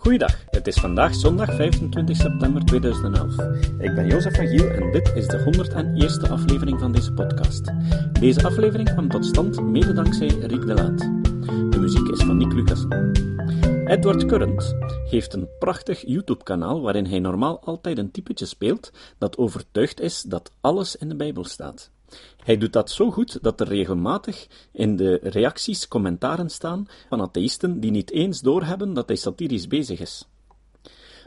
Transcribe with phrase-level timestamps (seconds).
[0.00, 3.38] Goeiedag, het is vandaag zondag 25 september 2011.
[3.78, 7.72] Ik ben Jozef van Giel en dit is de 101ste aflevering van deze podcast.
[8.20, 10.98] Deze aflevering kwam tot stand mede dankzij Riek de Laat.
[11.72, 12.84] De muziek is van Nick Lucas.
[13.84, 14.74] Edward Current
[15.10, 20.52] heeft een prachtig YouTube-kanaal waarin hij normaal altijd een typetje speelt dat overtuigd is dat
[20.60, 21.90] alles in de Bijbel staat.
[22.44, 27.80] Hij doet dat zo goed dat er regelmatig in de reacties commentaren staan van atheïsten
[27.80, 30.28] die niet eens doorhebben dat hij satirisch bezig is.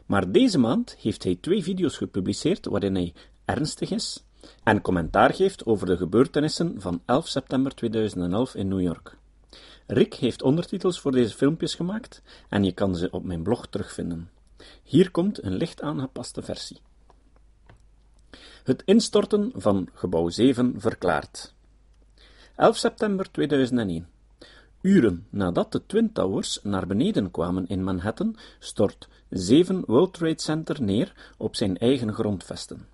[0.05, 3.13] Maar deze maand heeft hij twee video's gepubliceerd waarin hij
[3.45, 4.23] ernstig is
[4.63, 9.17] en commentaar geeft over de gebeurtenissen van 11 september 2011 in New York.
[9.87, 14.29] Rick heeft ondertitels voor deze filmpjes gemaakt en je kan ze op mijn blog terugvinden.
[14.83, 16.77] Hier komt een licht aangepaste versie.
[18.63, 21.53] Het instorten van gebouw 7 verklaard.
[22.55, 24.07] 11 september 2001.
[24.81, 30.81] Uren nadat de Twin Towers naar beneden kwamen in Manhattan, stort 7 World Trade Center
[30.81, 32.87] neer op zijn eigen grondvesten.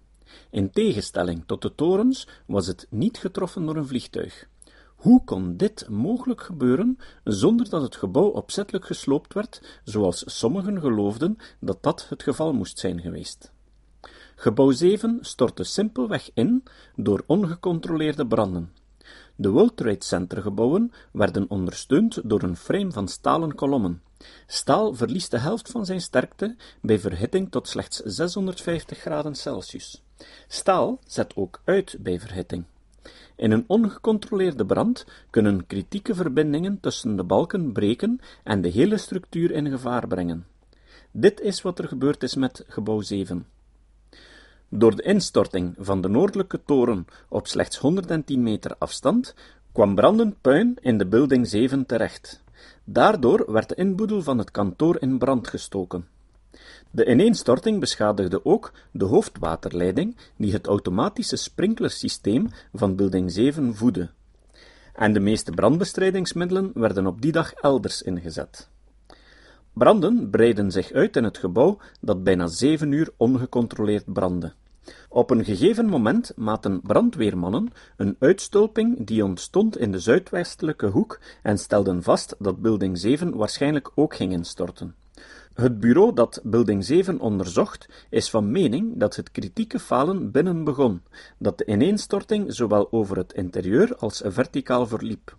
[0.49, 4.47] In tegenstelling tot de torens was het niet getroffen door een vliegtuig.
[4.95, 11.37] Hoe kon dit mogelijk gebeuren zonder dat het gebouw opzettelijk gesloopt werd, zoals sommigen geloofden
[11.59, 13.51] dat dat het geval moest zijn geweest?
[14.41, 16.63] Gebouw 7 stortte simpelweg in
[16.95, 18.71] door ongecontroleerde branden.
[19.35, 24.01] De World Trade Center gebouwen werden ondersteund door een frame van stalen kolommen.
[24.47, 30.03] Staal verliest de helft van zijn sterkte bij verhitting tot slechts 650 graden Celsius.
[30.47, 32.63] Staal zet ook uit bij verhitting.
[33.35, 39.51] In een ongecontroleerde brand kunnen kritieke verbindingen tussen de balken breken en de hele structuur
[39.51, 40.45] in gevaar brengen.
[41.11, 43.45] Dit is wat er gebeurd is met gebouw 7.
[44.69, 49.35] Door de instorting van de noordelijke toren op slechts 110 meter afstand
[49.71, 52.43] kwam brandend puin in de building 7 terecht.
[52.83, 56.07] Daardoor werd de inboedel van het kantoor in brand gestoken.
[56.91, 64.09] De ineenstorting beschadigde ook de hoofdwaterleiding die het automatische sprinklersysteem van building 7 voedde.
[64.93, 68.69] En de meeste brandbestrijdingsmiddelen werden op die dag elders ingezet.
[69.73, 74.53] Branden breiden zich uit in het gebouw dat bijna zeven uur ongecontroleerd brandde.
[75.09, 81.57] Op een gegeven moment maten brandweermannen een uitstulping die ontstond in de zuidwestelijke hoek en
[81.57, 84.95] stelden vast dat building 7 waarschijnlijk ook ging instorten.
[85.53, 91.01] Het bureau dat building 7 onderzocht is van mening dat het kritieke falen binnen begon,
[91.37, 95.37] dat de ineenstorting zowel over het interieur als verticaal verliep.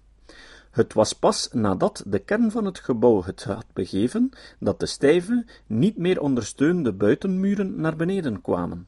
[0.71, 5.47] Het was pas nadat de kern van het gebouw het had begeven, dat de stijve,
[5.67, 8.87] niet meer ondersteunde buitenmuren naar beneden kwamen.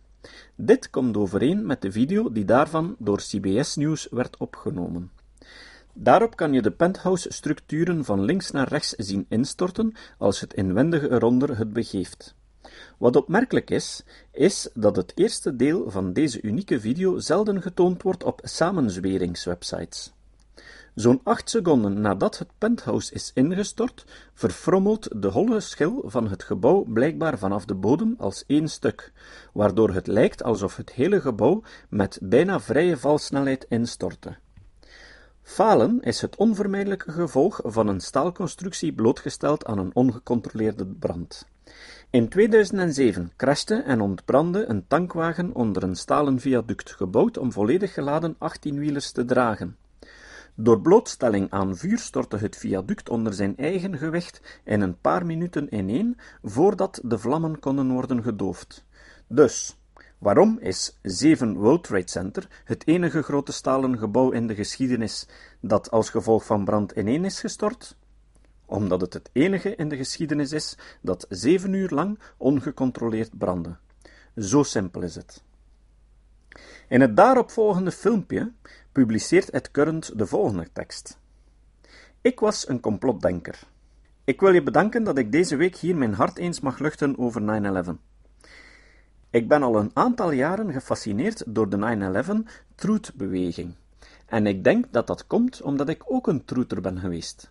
[0.54, 5.10] Dit komt overeen met de video die daarvan door CBS News werd opgenomen.
[5.94, 11.58] Daarop kan je de penthouse-structuren van links naar rechts zien instorten als het inwendige eronder
[11.58, 12.34] het begeeft.
[12.98, 14.02] Wat opmerkelijk is,
[14.32, 20.12] is dat het eerste deel van deze unieke video zelden getoond wordt op samenzweringswebsites.
[20.94, 24.04] Zo'n acht seconden nadat het penthouse is ingestort,
[24.34, 29.12] verfrommelt de holle schil van het gebouw blijkbaar vanaf de bodem als één stuk,
[29.52, 34.36] waardoor het lijkt alsof het hele gebouw met bijna vrije valsnelheid instortte.
[35.42, 41.46] Falen is het onvermijdelijke gevolg van een staalconstructie blootgesteld aan een ongecontroleerde brand.
[42.10, 48.34] In 2007 crashte en ontbrandde een tankwagen onder een stalen viaduct, gebouwd om volledig geladen
[48.34, 49.76] 18-wielers te dragen.
[50.54, 55.74] Door blootstelling aan vuur stortte het viaduct onder zijn eigen gewicht in een paar minuten
[55.74, 58.84] ineen, voordat de vlammen konden worden gedoofd.
[59.26, 59.76] Dus,
[60.18, 65.26] waarom is 7 World Trade Center het enige grote stalen gebouw in de geschiedenis
[65.60, 67.96] dat als gevolg van brand ineen is gestort?
[68.66, 73.76] Omdat het het enige in de geschiedenis is dat zeven uur lang ongecontroleerd brandde.
[74.36, 75.42] Zo simpel is het.
[76.88, 78.52] In het daaropvolgende filmpje
[78.92, 81.18] publiceert Ed Current de volgende tekst.
[82.20, 83.62] Ik was een complotdenker.
[84.24, 87.42] Ik wil je bedanken dat ik deze week hier mijn hart eens mag luchten over
[87.84, 87.90] 9-11.
[89.30, 93.74] Ik ben al een aantal jaren gefascineerd door de 9-11 truth-beweging.
[94.26, 97.50] En ik denk dat dat komt omdat ik ook een truther ben geweest.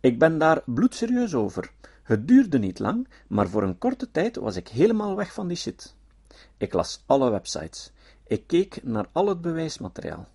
[0.00, 1.70] Ik ben daar bloedserieus over.
[2.02, 5.56] Het duurde niet lang, maar voor een korte tijd was ik helemaal weg van die
[5.56, 5.94] shit.
[6.56, 7.92] Ik las alle websites.
[8.26, 10.28] Ik keek naar al het bewijsmateriaal.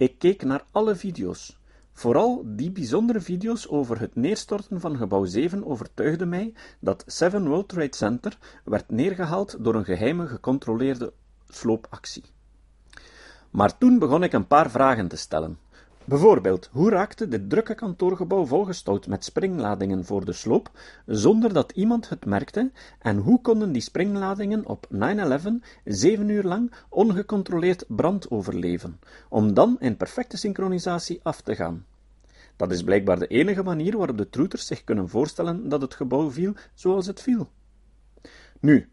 [0.00, 1.58] Ik keek naar alle video's.
[1.92, 7.68] Vooral die bijzondere video's over het neerstorten van gebouw 7 overtuigden mij dat 7 World
[7.68, 11.12] Trade Center werd neergehaald door een geheime gecontroleerde
[11.48, 12.24] sloopactie.
[13.50, 15.58] Maar toen begon ik een paar vragen te stellen.
[16.10, 20.70] Bijvoorbeeld, hoe raakte dit drukke kantoorgebouw volgestouwd met springladingen voor de sloop,
[21.06, 24.98] zonder dat iemand het merkte, en hoe konden die springladingen op 9-11
[25.84, 31.86] zeven uur lang ongecontroleerd brand overleven, om dan in perfecte synchronisatie af te gaan?
[32.56, 36.30] Dat is blijkbaar de enige manier waarop de troeters zich kunnen voorstellen dat het gebouw
[36.30, 37.50] viel zoals het viel.
[38.60, 38.88] Nu,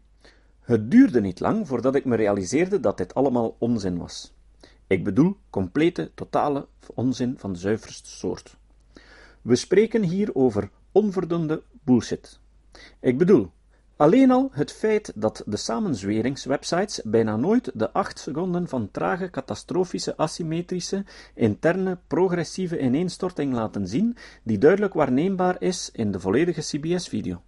[0.60, 4.36] het duurde niet lang voordat ik me realiseerde dat dit allemaal onzin was.
[4.88, 8.56] Ik bedoel complete, totale onzin van de zuiverste soort.
[9.42, 12.38] We spreken hier over onverdunde bullshit.
[13.00, 13.50] Ik bedoel,
[13.96, 20.16] alleen al het feit dat de samenzweringswebsites bijna nooit de acht seconden van trage, catastrofische,
[20.16, 27.42] asymmetrische, interne, progressieve ineenstorting laten zien, die duidelijk waarneembaar is in de volledige CBS-video.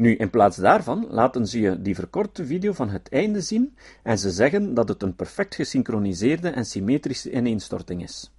[0.00, 4.18] Nu, in plaats daarvan laten ze je die verkorte video van het einde zien en
[4.18, 8.32] ze zeggen dat het een perfect gesynchroniseerde en symmetrische ineenstorting is.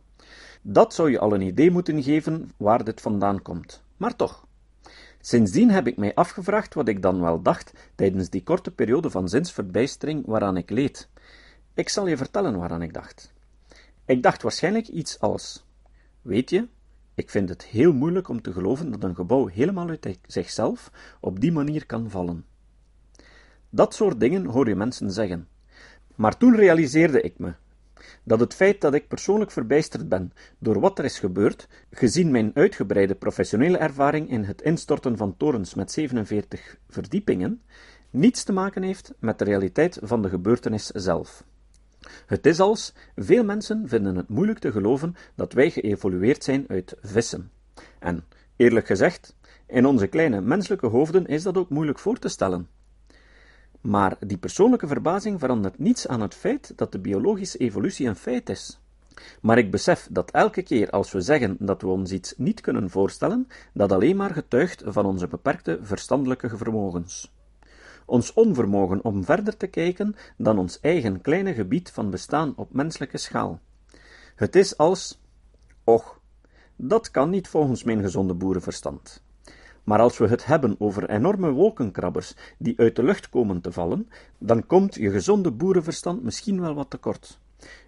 [0.62, 3.84] Dat zou je al een idee moeten geven waar dit vandaan komt.
[3.98, 4.48] Maar toch.
[5.20, 9.30] Sindsdien heb ik mij afgevraagd wat ik dan wel dacht tijdens die korte periode van
[9.30, 11.10] zinsverbijstering waaraan ik leed.
[11.74, 13.34] Ik zal je vertellen waaraan ik dacht.
[14.06, 15.66] Ik dacht waarschijnlijk iets als:
[16.22, 16.68] Weet je,
[17.22, 21.40] ik vind het heel moeilijk om te geloven dat een gebouw helemaal uit zichzelf op
[21.40, 22.46] die manier kan vallen.
[23.70, 25.48] Dat soort dingen hoor je mensen zeggen.
[26.16, 27.54] Maar toen realiseerde ik me
[28.24, 32.52] dat het feit dat ik persoonlijk verbijsterd ben door wat er is gebeurd, gezien mijn
[32.54, 37.62] uitgebreide professionele ervaring in het instorten van torens met 47 verdiepingen,
[38.10, 41.44] niets te maken heeft met de realiteit van de gebeurtenis zelf.
[42.26, 46.96] Het is als, veel mensen vinden het moeilijk te geloven dat wij geëvolueerd zijn uit
[47.02, 47.52] vissen.
[48.00, 48.26] En,
[48.56, 49.36] eerlijk gezegd,
[49.68, 52.68] in onze kleine menselijke hoofden is dat ook moeilijk voor te stellen.
[53.82, 58.50] Maar die persoonlijke verbazing verandert niets aan het feit dat de biologische evolutie een feit
[58.50, 58.80] is.
[59.42, 62.90] Maar ik besef dat elke keer als we zeggen dat we ons iets niet kunnen
[62.90, 67.32] voorstellen, dat alleen maar getuigt van onze beperkte verstandelijke vermogens
[68.12, 73.18] ons onvermogen om verder te kijken dan ons eigen kleine gebied van bestaan op menselijke
[73.18, 73.60] schaal.
[74.36, 75.22] Het is als,
[75.84, 76.20] och,
[76.76, 79.24] dat kan niet volgens mijn gezonde boerenverstand.
[79.84, 84.10] Maar als we het hebben over enorme wolkenkrabbers die uit de lucht komen te vallen,
[84.38, 87.40] dan komt je gezonde boerenverstand misschien wel wat tekort.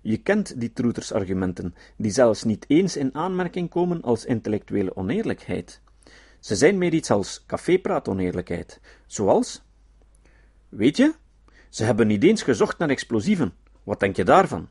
[0.01, 5.81] Je kent die troetersargumenten, die zelfs niet eens in aanmerking komen als intellectuele oneerlijkheid.
[6.39, 9.63] Ze zijn meer iets als cafépraat-oneerlijkheid, zoals
[10.75, 11.13] Weet je,
[11.69, 13.53] ze hebben niet eens gezocht naar explosieven.
[13.83, 14.69] Wat denk je daarvan?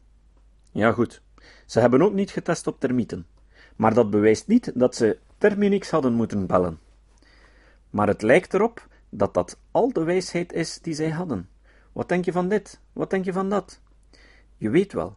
[0.73, 1.23] Ja, goed.
[1.67, 3.27] Ze hebben ook niet getest op termieten.
[3.77, 6.79] Maar dat bewijst niet dat ze Terminix hadden moeten bellen.
[7.91, 11.49] Maar het lijkt erop dat dat al de wijsheid is die zij hadden.
[11.93, 12.81] Wat denk je van dit?
[12.93, 13.81] Wat denk je van dat?
[14.57, 15.17] Je weet wel.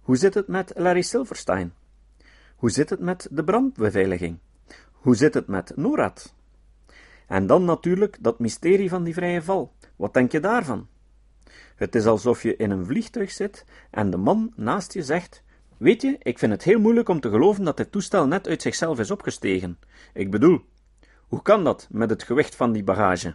[0.00, 1.74] Hoe zit het met Larry Silverstein?
[2.56, 4.38] Hoe zit het met de brandbeveiliging?
[4.92, 6.34] Hoe zit het met NORAD?
[7.26, 9.72] En dan natuurlijk dat mysterie van die vrije val.
[9.96, 10.88] Wat denk je daarvan?
[11.76, 15.42] Het is alsof je in een vliegtuig zit en de man naast je zegt:
[15.76, 18.62] Weet je, ik vind het heel moeilijk om te geloven dat dit toestel net uit
[18.62, 19.78] zichzelf is opgestegen.
[20.12, 20.64] Ik bedoel,
[21.28, 23.34] hoe kan dat met het gewicht van die bagage?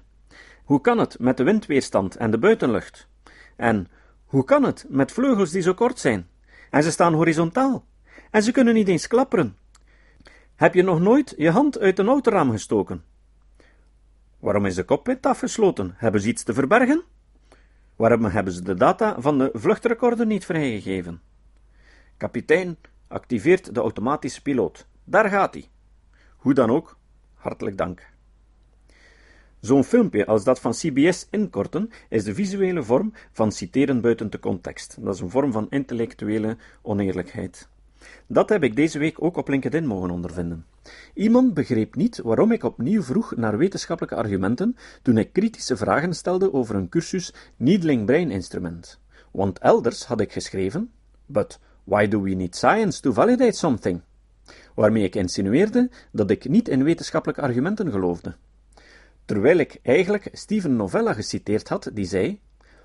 [0.63, 3.07] Hoe kan het met de windweerstand en de buitenlucht?
[3.56, 3.88] En
[4.25, 6.27] hoe kan het met vleugels die zo kort zijn?
[6.69, 7.85] En ze staan horizontaal.
[8.31, 9.57] En ze kunnen niet eens klapperen.
[10.56, 13.03] Heb je nog nooit je hand uit een autoraam gestoken?
[14.39, 15.93] Waarom is de cockpit afgesloten?
[15.95, 17.03] Hebben ze iets te verbergen?
[17.95, 21.21] Waarom hebben ze de data van de vluchtrecorder niet vrijgegeven?
[22.17, 22.77] Kapitein,
[23.07, 24.87] activeert de automatische piloot.
[25.03, 25.67] Daar gaat hij.
[26.37, 26.97] Hoe dan ook,
[27.33, 28.07] hartelijk dank.
[29.59, 34.39] Zo'n filmpje als dat van CBS inkorten is de visuele vorm van citeren buiten de
[34.39, 34.97] context.
[34.99, 37.69] Dat is een vorm van intellectuele oneerlijkheid.
[38.27, 40.65] Dat heb ik deze week ook op LinkedIn mogen ondervinden.
[41.13, 46.53] Iemand begreep niet waarom ik opnieuw vroeg naar wetenschappelijke argumenten toen ik kritische vragen stelde
[46.53, 48.99] over een cursus Needling Brain Instrument.
[49.31, 50.91] Want elders had ik geschreven:
[51.25, 54.01] But why do we need science to validate something?
[54.75, 58.35] Waarmee ik insinueerde dat ik niet in wetenschappelijke argumenten geloofde.
[59.25, 62.41] Terwijl ik eigenlijk Steven Novella geciteerd had, die zei: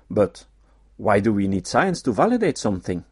[0.07, 0.47] But
[0.95, 3.03] why do we need science to validate something?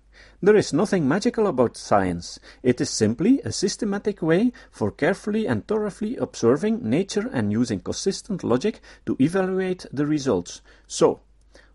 [0.43, 2.37] There is nothing magical about science.
[2.63, 8.43] It is simply a systematic way for carefully and thoroughly observing nature and using consistent
[8.43, 10.59] logic to evaluate the results.
[10.85, 11.21] So,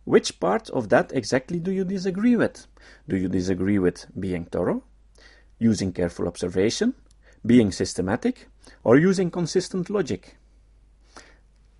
[0.04, 2.66] which part of that exactly do you disagree with?
[3.08, 4.84] Do you disagree with being thorough,
[5.58, 6.92] using careful observation,
[7.46, 8.50] being systematic,
[8.84, 10.36] or using consistent logic?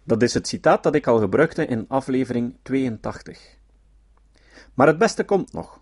[0.06, 3.56] Dat is het citaat dat ik al gebruikte in aflevering 82.
[4.74, 5.80] Maar het beste komt nog.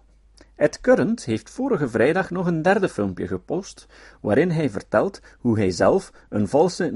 [0.56, 3.86] Ed Current heeft vorige vrijdag nog een derde filmpje gepost,
[4.20, 6.92] waarin hij vertelt hoe hij zelf een valse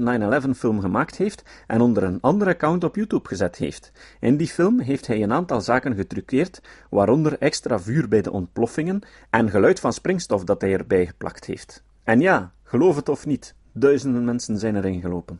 [0.47, 3.91] 9-11 film gemaakt heeft en onder een andere account op YouTube gezet heeft.
[4.19, 9.01] In die film heeft hij een aantal zaken getruckeerd, waaronder extra vuur bij de ontploffingen
[9.29, 11.83] en geluid van springstof dat hij erbij geplakt heeft.
[12.03, 15.39] En ja, geloof het of niet, duizenden mensen zijn erin gelopen.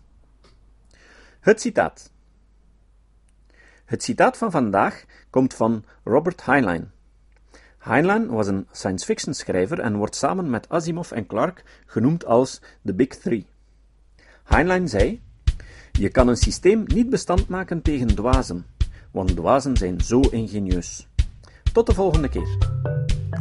[1.39, 2.11] Het citaat.
[3.85, 6.91] Het citaat van vandaag komt van Robert Heinlein.
[7.81, 12.61] Heinlein was een science fiction schrijver en wordt samen met Asimov en Clarke genoemd als
[12.85, 13.45] The Big Three.
[14.43, 15.21] Heinlein zei:
[15.91, 18.65] Je kan een systeem niet bestand maken tegen dwazen,
[19.11, 21.07] want dwazen zijn zo ingenieus.
[21.73, 22.57] Tot de volgende keer.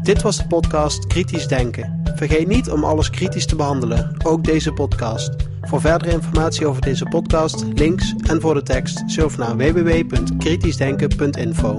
[0.02, 2.00] Dit was de podcast Kritisch Denken.
[2.14, 5.36] Vergeet niet om alles kritisch te behandelen, ook deze podcast.
[5.60, 11.78] Voor verdere informatie over deze podcast, links en voor de tekst, surf naar www.kritischdenken.info.